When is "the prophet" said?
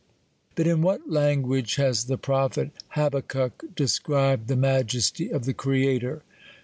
2.05-2.71